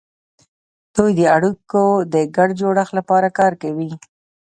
[0.95, 3.91] دوی د اړیکو د ګډ جوړښت لپاره کار کوي